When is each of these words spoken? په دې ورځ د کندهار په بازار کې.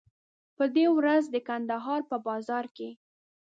په 0.55 0.63
دې 0.75 0.85
ورځ 0.97 1.23
د 1.29 1.35
کندهار 1.47 2.01
په 2.09 2.17
بازار 2.27 2.65
کې. 2.75 2.89